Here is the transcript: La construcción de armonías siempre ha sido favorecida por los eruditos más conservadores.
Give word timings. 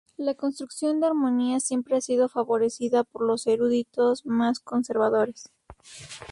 La 0.17 0.33
construcción 0.33 0.99
de 0.99 1.05
armonías 1.05 1.63
siempre 1.63 1.95
ha 1.95 2.01
sido 2.01 2.27
favorecida 2.27 3.03
por 3.03 3.23
los 3.23 3.45
eruditos 3.45 4.25
más 4.25 4.59
conservadores. 4.59 5.51